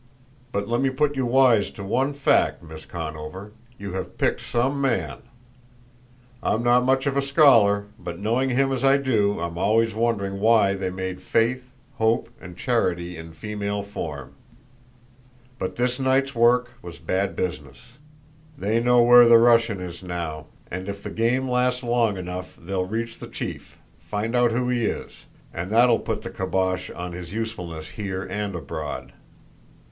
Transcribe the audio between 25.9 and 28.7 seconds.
put the kibosh on his usefulness here and